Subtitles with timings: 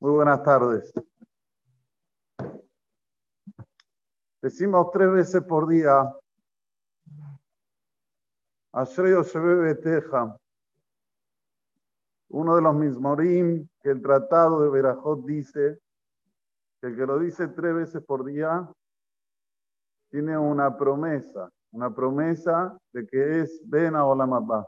[0.00, 0.92] Muy buenas tardes.
[4.40, 6.14] Decimos tres veces por día,
[8.72, 10.38] Ashreo Shebebe Teja,
[12.28, 15.80] uno de los mismorim que el tratado de Berajot dice,
[16.80, 18.70] que el que lo dice tres veces por día
[20.10, 24.64] tiene una promesa, una promesa de que es Ben Olamabá,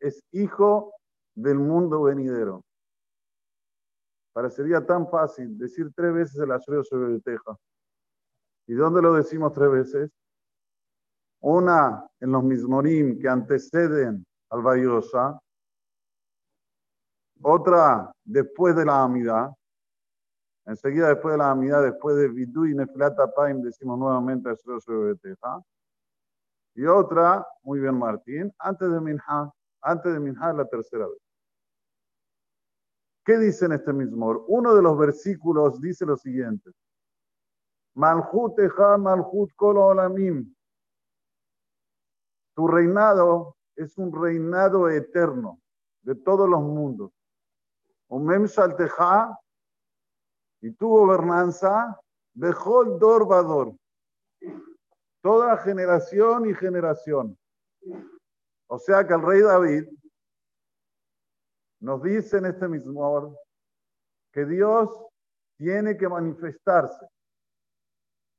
[0.00, 0.92] es hijo
[1.36, 2.65] del mundo venidero.
[4.36, 7.56] Parecería tan fácil decir tres veces el Ashreo Shebebe Teja.
[8.66, 10.10] ¿Y dónde lo decimos tres veces?
[11.40, 15.40] Una en los mismorim que anteceden al Bayosa,
[17.40, 19.52] otra después de la Amidad,
[20.66, 24.50] enseguida después de la Amidad, después de Vidu y Nefilata Paim, decimos nuevamente
[25.22, 25.62] Teja.
[26.74, 29.50] Y otra, muy bien Martín, antes de Minha,
[29.80, 31.25] antes de Minha la tercera vez.
[33.26, 34.44] ¿Qué dice en este mismo?
[34.46, 36.70] Uno de los versículos dice lo siguiente.
[37.94, 39.50] Malhut Eja, Malhut.
[42.54, 45.60] Tu reinado es un reinado eterno
[46.02, 47.10] de todos los mundos.
[48.06, 49.36] Umem Shalteja
[50.60, 52.00] y tu gobernanza,
[52.32, 53.74] Bejol Dor.
[55.20, 57.36] Toda generación y generación.
[58.68, 59.88] O sea que el rey David
[61.80, 63.36] nos dice en este mismo
[64.32, 64.90] que Dios
[65.56, 67.06] tiene que manifestarse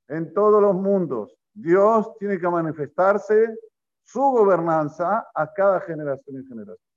[0.08, 1.36] en todos los mundos.
[1.54, 3.58] Dios tiene que manifestarse
[4.04, 6.88] su gobernanza a cada generación y generación.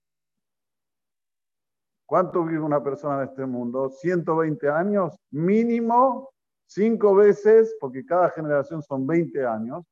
[2.07, 3.89] ¿Cuánto vive una persona en este mundo?
[3.89, 6.31] 120 años, mínimo
[6.67, 9.85] cinco veces, porque cada generación son 20 años,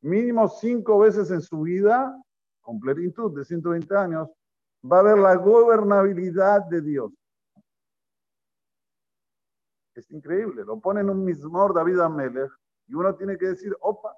[0.00, 2.16] mínimo cinco veces en su vida,
[2.60, 4.28] con plenitud de 120 años,
[4.84, 7.12] va a haber la gobernabilidad de Dios.
[9.94, 10.64] Es increíble.
[10.64, 12.52] Lo pone en un mismor David Amelech
[12.86, 14.16] y uno tiene que decir, opa,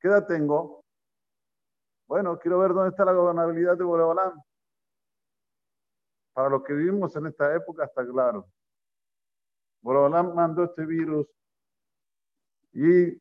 [0.00, 0.84] ¿qué edad tengo?
[2.06, 4.40] Bueno, quiero ver dónde está la gobernabilidad de Boreolam.
[6.34, 8.46] Para los que vivimos en esta época está claro.
[9.82, 11.26] Boreolam mandó este virus
[12.72, 13.18] y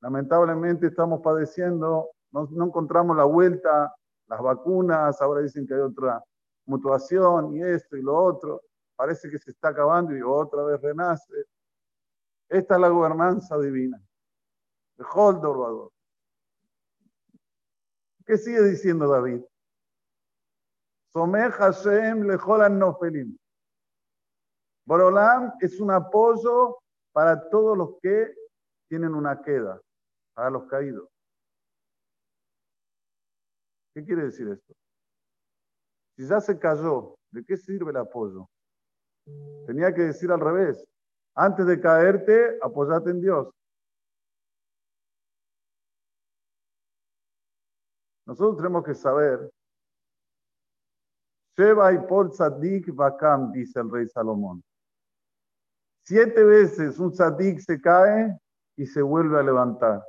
[0.00, 3.94] lamentablemente estamos padeciendo, no, no encontramos la vuelta,
[4.28, 6.22] las vacunas, ahora dicen que hay otra
[6.66, 8.62] mutuación y esto y lo otro
[8.96, 11.44] parece que se está acabando y otra vez renace.
[12.48, 14.00] Esta es la gobernanza divina.
[14.96, 15.92] De Holdor
[18.24, 19.42] ¿Qué sigue diciendo David?
[21.12, 23.36] Somej Hashem lejolan nofelim.
[24.86, 26.78] Borolam es un apoyo
[27.12, 28.34] para todos los que
[28.88, 29.80] tienen una queda,
[30.34, 31.08] para los caídos.
[33.96, 34.74] ¿Qué quiere decir esto?
[36.18, 38.46] Si ya se cayó, ¿de qué sirve el apoyo?
[39.66, 40.84] Tenía que decir al revés.
[41.34, 43.48] Antes de caerte, apoyate en Dios.
[48.26, 49.50] Nosotros tenemos que saber.
[51.56, 54.62] Sheba y Pol Sadik Bakam, dice el rey Salomón.
[56.04, 58.38] Siete veces un Sadik se cae
[58.76, 60.04] y se vuelve a levantar.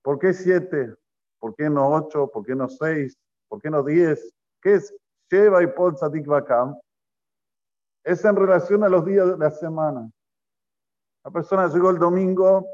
[0.00, 0.96] ¿Por qué siete?
[1.38, 2.28] ¿Por qué no ocho?
[2.28, 3.16] ¿Por qué no seis?
[3.48, 4.32] ¿Por qué no diez?
[4.60, 4.94] ¿Qué es
[5.30, 6.78] Sheba y Pol Sadik Bakam?
[8.04, 10.10] Es en relación a los días de la semana.
[11.24, 12.66] La persona llegó el domingo,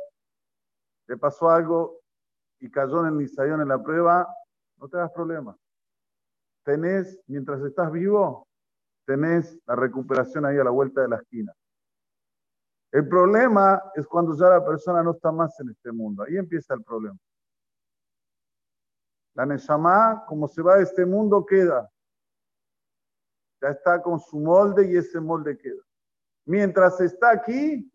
[1.09, 2.01] le pasó algo
[2.61, 4.29] y cayó en el nisayón en la prueba,
[4.77, 5.57] no te das problema.
[6.65, 8.47] Tenés, mientras estás vivo,
[9.07, 11.53] tenés la recuperación ahí a la vuelta de la esquina.
[12.93, 16.23] El problema es cuando ya la persona no está más en este mundo.
[16.23, 17.19] Ahí empieza el problema.
[19.35, 21.93] La Neshama, como se va de este mundo, queda
[23.63, 25.83] ya está con su molde y ese molde queda.
[26.45, 27.89] Mientras está aquí,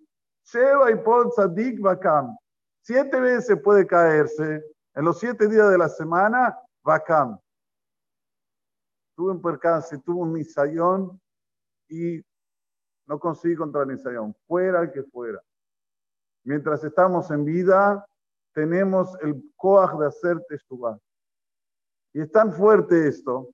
[0.45, 2.37] Sheva y Pol Sadik Bakam.
[2.81, 4.63] Siete veces puede caerse.
[4.95, 7.37] En los siete días de la semana, Bakam.
[9.17, 11.19] Tuve un percance, tuve un nisayón
[11.89, 12.21] y
[13.05, 14.33] no conseguí contra el nisayón.
[14.47, 15.41] Fuera el que fuera.
[16.45, 18.05] Mientras estamos en vida,
[18.53, 20.97] tenemos el coaj de hacer teshuvah.
[22.13, 23.51] Y es tan fuerte esto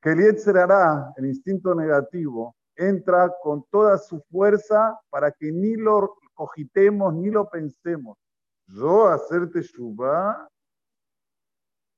[0.00, 6.16] que el Yetzerará, el instinto negativo, entra con toda su fuerza para que ni lo
[6.34, 8.16] cogitemos ni lo pensemos.
[8.66, 10.48] Yo hacerte Shubá,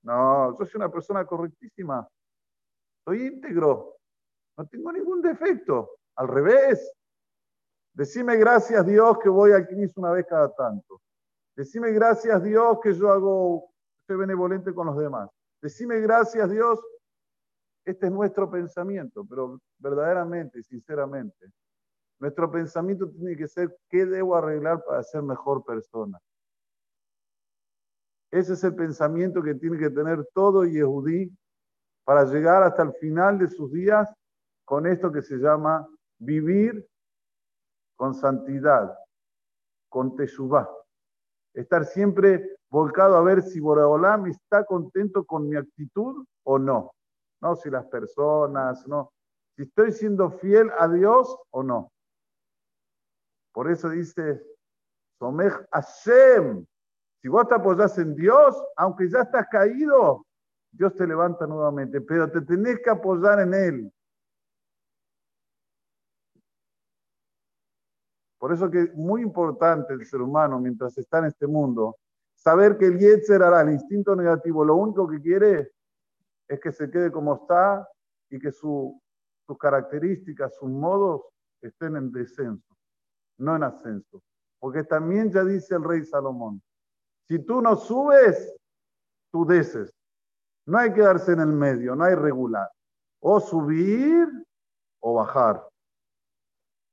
[0.02, 2.08] no, yo soy una persona correctísima,
[3.04, 3.96] soy íntegro,
[4.56, 6.92] no tengo ningún defecto, al revés.
[7.94, 11.00] Decime gracias Dios que voy al Knis una vez cada tanto.
[11.54, 13.71] Decime gracias Dios que yo hago,
[14.06, 15.30] soy benevolente con los demás.
[15.60, 16.80] Decime gracias Dios
[17.84, 21.50] Este es nuestro pensamiento, pero verdaderamente, sinceramente,
[22.20, 26.18] nuestro pensamiento tiene que ser qué debo arreglar para ser mejor persona.
[28.30, 31.36] Ese es el pensamiento que tiene que tener todo Yehudí
[32.04, 34.08] para llegar hasta el final de sus días
[34.64, 35.86] con esto que se llama
[36.18, 36.88] vivir
[37.96, 38.96] con santidad,
[39.88, 40.68] con teshuvah.
[41.54, 46.92] Estar siempre volcado a ver si Boraholam está contento con mi actitud o no.
[47.40, 49.12] No si las personas, no.
[49.56, 51.92] Si estoy siendo fiel a Dios o no.
[53.52, 54.42] Por eso dice,
[55.18, 56.64] Somej Hashem.
[57.20, 60.26] Si vos te apoyás en Dios, aunque ya estás caído,
[60.72, 63.92] Dios te levanta nuevamente, pero te tenés que apoyar en Él.
[68.42, 71.98] Por eso que es muy importante el ser humano mientras está en este mundo,
[72.34, 75.70] saber que el Yetzer hará, el instinto negativo, lo único que quiere
[76.48, 77.88] es que se quede como está
[78.30, 78.94] y que sus
[79.60, 81.22] características, sus modos
[81.60, 82.76] estén en descenso,
[83.38, 84.20] no en ascenso.
[84.58, 86.60] Porque también ya dice el rey Salomón,
[87.28, 88.52] si tú no subes,
[89.30, 89.94] tú deces.
[90.66, 92.68] No hay que darse en el medio, no hay regular.
[93.20, 94.26] O subir
[94.98, 95.64] o bajar.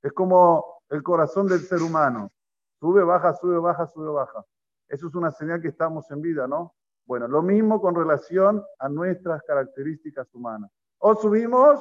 [0.04, 2.32] Es como el corazón del ser humano.
[2.80, 4.44] Sube, baja, sube, baja, sube, baja.
[4.88, 6.74] Eso es una señal que estamos en vida, ¿no?
[7.06, 10.72] Bueno, lo mismo con relación a nuestras características humanas.
[11.00, 11.80] O subimos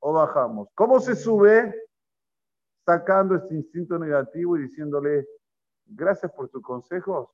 [0.00, 0.68] o bajamos.
[0.74, 1.74] ¿Cómo se sube?
[2.84, 5.26] Sacando este instinto negativo y diciéndole,
[5.86, 7.28] gracias por tus consejos,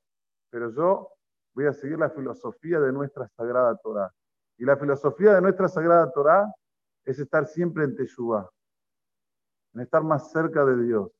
[0.50, 1.08] pero yo
[1.54, 4.12] voy a seguir la filosofía de nuestra Sagrada Torah.
[4.58, 6.52] Y la filosofía de nuestra Sagrada Torah
[7.04, 8.48] es estar siempre en Teshuvah,
[9.76, 11.10] en estar más cerca de Dios,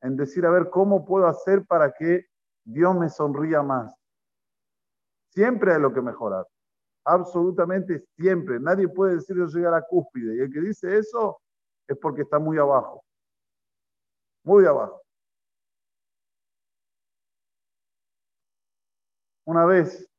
[0.00, 2.26] en decir, a ver, ¿cómo puedo hacer para que
[2.64, 3.94] Dios me sonría más?
[5.34, 6.46] Siempre hay lo que mejorar,
[7.04, 8.58] absolutamente siempre.
[8.58, 11.42] Nadie puede decir yo llegar a cúspide, y el que dice eso
[11.86, 13.04] es porque está muy abajo,
[14.44, 15.02] muy abajo.
[19.44, 20.10] Una vez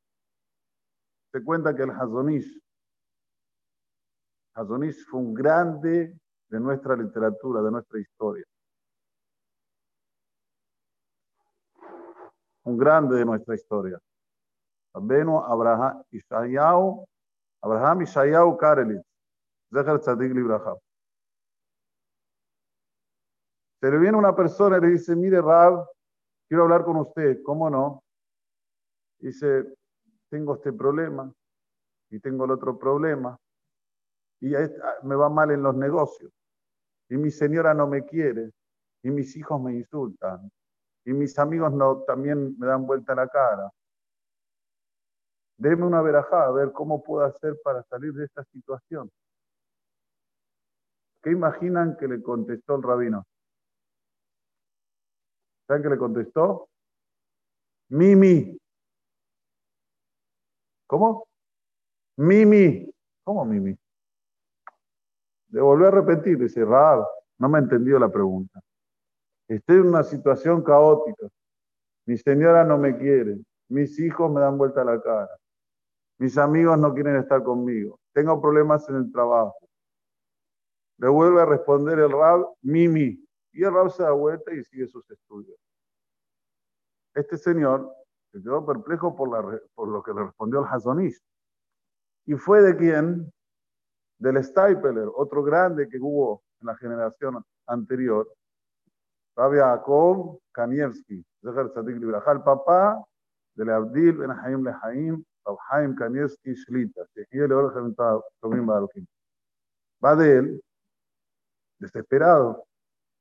[1.32, 2.60] se cuenta que el Hazonish,
[4.60, 6.14] Hazonish fue un grande
[6.48, 8.44] de nuestra literatura, de nuestra historia.
[12.64, 13.98] Un grande de nuestra historia.
[14.92, 17.06] Abeno Abraham Ishayahu,
[17.62, 19.02] Abraham Ishayahu Karelitz,
[19.72, 20.76] Zecher Tzadik Libraja.
[23.80, 25.86] Se le viene una persona y le dice, mire Rab,
[26.46, 27.42] quiero hablar con usted.
[27.42, 28.02] ¿Cómo no?
[29.18, 29.74] dice,
[30.28, 31.32] tengo este problema
[32.10, 33.38] y tengo el otro problema
[34.40, 34.52] y
[35.02, 36.32] me va mal en los negocios
[37.08, 38.52] y mi señora no me quiere
[39.02, 40.50] y mis hijos me insultan
[41.04, 43.70] y mis amigos no, también me dan vuelta la cara.
[45.56, 49.10] Deme una verajada a ver cómo puedo hacer para salir de esta situación.
[51.22, 53.26] ¿Qué imaginan que le contestó el rabino?
[55.66, 56.68] ¿Saben qué le contestó?
[57.90, 58.58] Mimi.
[60.86, 61.28] ¿Cómo?
[62.16, 62.90] Mimi.
[63.24, 63.79] ¿Cómo Mimi?
[65.50, 67.04] Le volvió a repetir, dice, Rab,
[67.38, 68.60] no me ha entendido la pregunta.
[69.48, 71.26] Estoy en una situación caótica.
[72.06, 73.40] Mi señora no me quiere.
[73.68, 75.30] Mis hijos me dan vuelta a la cara.
[76.18, 77.98] Mis amigos no quieren estar conmigo.
[78.12, 79.56] Tengo problemas en el trabajo.
[80.98, 83.24] Le vuelve a responder el Rab, Mimi.
[83.52, 85.58] Y el Rab se da vuelta y sigue sus estudios.
[87.14, 87.92] Este señor
[88.30, 91.18] se quedó perplejo por, la, por lo que le respondió el Hazonish.
[92.26, 93.32] ¿Y fue de quién?
[94.20, 98.30] Del Steipeler, otro grande que hubo en la generación anterior.
[99.34, 103.02] Rabbi Jacob Kanievski, el papá
[103.54, 105.24] de Abdil Ben Haim Lehaim,
[105.70, 107.02] Haim Kanievski Shlita,
[110.04, 110.62] Va de él,
[111.78, 112.64] desesperado.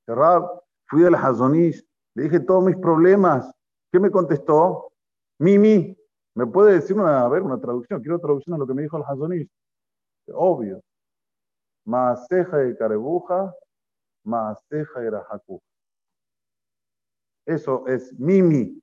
[0.06, 1.82] Rab, fui del Hazonish,
[2.16, 3.50] le dije todos mis problemas.
[3.92, 4.92] ¿Qué me contestó?
[5.40, 5.98] Mimi,
[6.36, 8.02] ¿me puede decir una, a ver, una traducción?
[8.02, 9.48] Quiero traducción a lo que me dijo el Hazonis.
[10.34, 10.82] Obvio.
[11.90, 13.52] Maaseja de Carebuja,
[14.24, 15.60] Maaseja de Rajaku.
[17.48, 18.80] Eso es Mimi.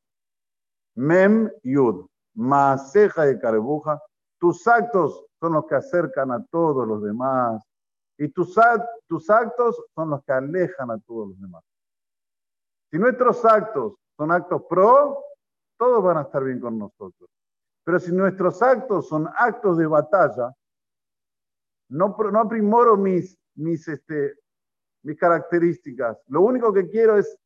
[0.96, 2.08] Mem Yud.
[2.34, 4.02] Maaseja de Carebuja.
[4.40, 7.62] Tus actos son los que acercan a todos los demás.
[8.18, 8.58] Y tus,
[9.06, 11.62] tus actos son los que alejan a todos los demás.
[12.90, 15.22] Si nuestros actos son actos pro,
[15.78, 17.30] todos van a estar bien con nosotros.
[17.84, 20.52] Pero si nuestros actos son actos de batalla,
[21.88, 24.34] no, no aprimoro mis, mis, este,
[25.02, 26.18] mis características.
[26.28, 27.38] Lo único que quiero es,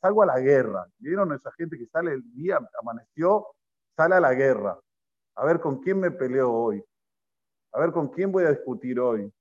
[0.00, 0.86] salgo a la guerra.
[0.98, 3.46] ¿Vieron esa gente que sale el día, amaneció,
[3.96, 4.78] sale a la guerra?
[5.36, 6.84] A ver con quién me peleo hoy.
[7.72, 9.32] A ver con quién voy a discutir hoy.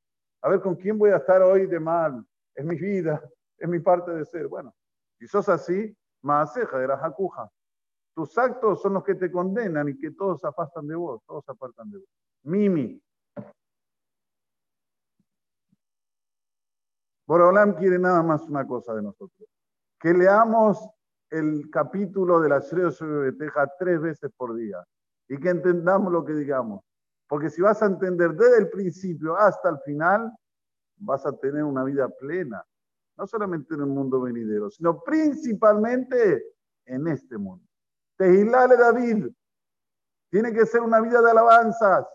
[0.42, 2.26] A ver con quién voy a estar hoy de mal.
[2.54, 3.22] Es mi vida,
[3.58, 4.48] es mi parte de ser.
[4.48, 4.74] Bueno,
[5.20, 7.50] si sos así, Maaseja de la Jacuja.
[8.16, 11.92] Tus actos son los que te condenan y que todos apartan de vos, todos apartan
[11.92, 12.08] de vos.
[12.44, 13.02] Mimi.
[17.28, 19.50] Borolam quiere nada más una cosa de nosotros.
[20.00, 20.88] Que leamos
[21.30, 22.92] el capítulo de la Shreo
[23.22, 24.84] Beteja tres veces por día
[25.28, 26.84] y que entendamos lo que digamos.
[27.28, 30.32] Porque si vas a entender desde el principio hasta el final,
[30.98, 32.64] vas a tener una vida plena.
[33.18, 36.44] No solamente en el mundo venidero, sino principalmente
[36.86, 37.66] en este mundo.
[38.18, 39.28] Tehilale David.
[40.30, 42.06] Tiene que ser una vida de alabanzas.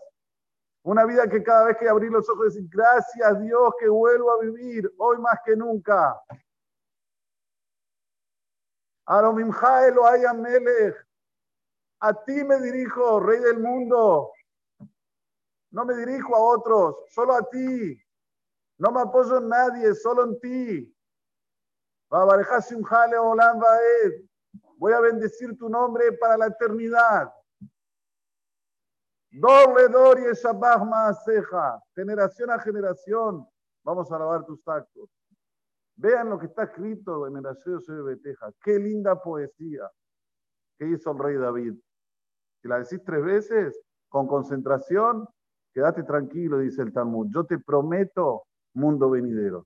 [0.83, 4.39] Una vida que cada vez que abrir los ojos decir, gracias Dios que vuelvo a
[4.39, 6.19] vivir, hoy más que nunca.
[9.05, 10.95] Aromimjael o Melech.
[11.99, 14.31] A ti me dirijo, Rey del mundo.
[15.69, 18.01] No me dirijo a otros, solo a ti.
[18.79, 20.97] No me apoyo en nadie, solo en ti.
[24.77, 27.31] Voy a bendecir tu nombre para la eternidad.
[29.31, 31.81] Doble dor y ceja.
[31.95, 33.47] Generación a generación.
[33.83, 35.09] Vamos a alabar tus actos.
[35.95, 38.51] Vean lo que está escrito en el Aseo de Beteja.
[38.61, 39.89] Qué linda poesía
[40.77, 41.75] que hizo el rey David.
[42.61, 45.27] Si la decís tres veces, con concentración,
[45.73, 47.27] quédate tranquilo, dice el Talmud.
[47.33, 49.65] Yo te prometo mundo venidero.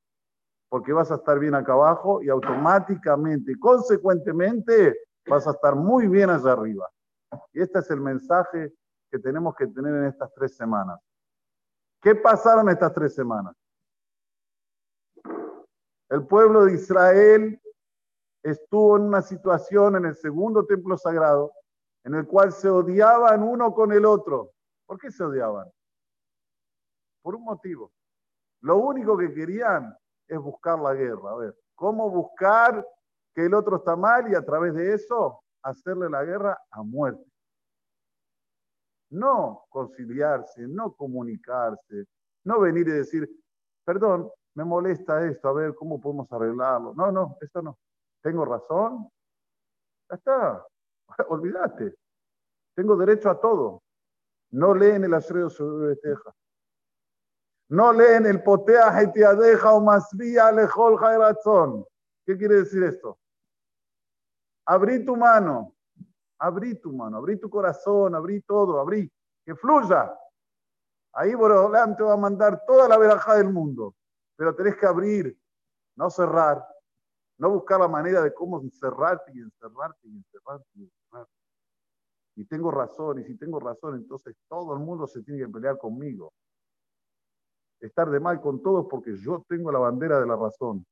[0.69, 4.95] Porque vas a estar bien acá abajo y automáticamente, consecuentemente,
[5.27, 6.87] vas a estar muy bien allá arriba.
[7.53, 8.73] Y este es el mensaje
[9.15, 10.99] que tenemos que tener en estas tres semanas.
[12.01, 13.55] ¿Qué pasaron estas tres semanas?
[16.09, 17.61] El pueblo de Israel
[18.43, 21.53] estuvo en una situación en el segundo templo sagrado
[22.03, 24.51] en el cual se odiaban uno con el otro.
[24.85, 25.71] ¿Por qué se odiaban?
[27.23, 27.93] Por un motivo.
[28.61, 31.31] Lo único que querían es buscar la guerra.
[31.31, 32.85] A ver, ¿cómo buscar
[33.33, 37.25] que el otro está mal y a través de eso hacerle la guerra a muerte?
[39.11, 42.05] No conciliarse, no comunicarse,
[42.43, 43.29] no venir y decir,
[43.83, 46.93] perdón, me molesta esto, a ver cómo podemos arreglarlo.
[46.95, 47.77] No, no, esto no.
[48.21, 49.09] Tengo razón.
[50.09, 50.65] Ya está.
[51.29, 51.95] Olvídate.
[52.75, 53.83] Tengo derecho a todo.
[54.51, 56.33] No leen el Asreo sobre Teja.
[57.69, 61.85] No leen el Potea deja o más vía Lejol razón.
[62.25, 63.17] ¿Qué quiere decir esto?
[64.65, 65.74] Abrí tu mano.
[66.39, 67.17] Abrí tu mano.
[67.17, 68.15] Abrí tu corazón.
[68.15, 68.79] Abrí todo.
[68.79, 69.11] Abrí.
[69.45, 70.13] Que fluya.
[71.13, 73.95] Ahí Borolam te va a mandar toda la veraja del mundo.
[74.35, 75.37] Pero tenés que abrir,
[75.95, 76.65] no cerrar.
[77.37, 81.33] No buscar la manera de cómo encerrarte y encerrarte y encerrarte y encerrarte.
[82.37, 85.77] Y tengo razón, y si tengo razón, entonces todo el mundo se tiene que pelear
[85.77, 86.33] conmigo.
[87.79, 90.85] Estar de mal con todos porque yo tengo la bandera de la razón.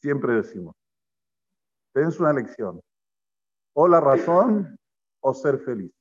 [0.00, 0.74] Siempre decimos,
[1.94, 2.80] tenés una elección,
[3.74, 4.76] o la razón
[5.20, 5.92] o ser feliz.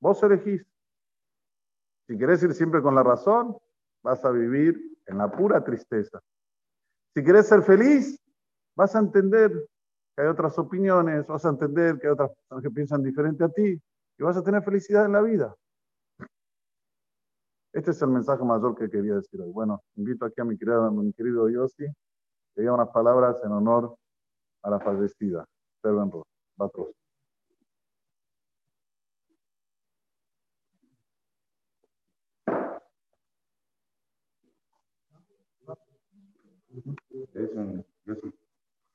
[0.00, 0.64] Vos elegís.
[2.06, 3.56] Si querés ir siempre con la razón,
[4.02, 6.20] vas a vivir en la pura tristeza.
[7.14, 8.18] Si querés ser feliz,
[8.76, 9.50] vas a entender
[10.14, 13.48] que hay otras opiniones, vas a entender que hay otras personas que piensan diferente a
[13.48, 13.82] ti
[14.18, 15.54] y vas a tener felicidad en la vida.
[17.72, 19.50] Este es el mensaje mayor que quería decir hoy.
[19.50, 21.86] Bueno, invito aquí a mi querido, mi querido Yossi
[22.56, 23.98] que diga unas palabras en honor
[24.62, 25.44] a la fallecida.
[25.82, 26.10] Serven
[26.56, 26.88] Batros.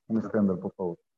[0.08, 1.11] Un escándalo, por favor.